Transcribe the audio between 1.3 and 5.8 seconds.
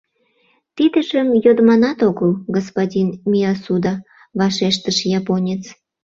йодманат огыл, господин Миасуда,— вашештыш японец.